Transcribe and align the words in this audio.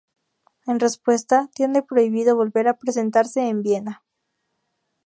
En 0.65 0.79
respuesta, 0.79 1.51
tiene 1.53 1.83
prohibido 1.83 2.35
volver 2.35 2.67
a 2.67 2.79
presentarse 2.79 3.41
en 3.47 3.61
Viena. 3.61 4.03